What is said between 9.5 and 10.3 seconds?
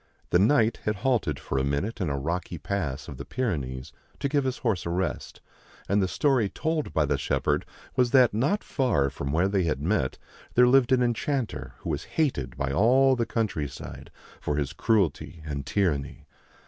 had met